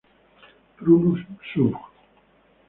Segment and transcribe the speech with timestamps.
[0.77, 1.21] Prunus
[1.51, 1.79] subg.